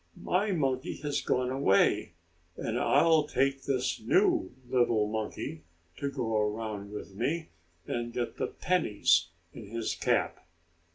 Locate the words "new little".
4.01-5.05